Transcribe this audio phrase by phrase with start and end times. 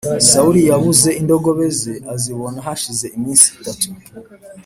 [0.29, 3.87] sawuli yabuze indogobe ze azibona hashije iminsi itatu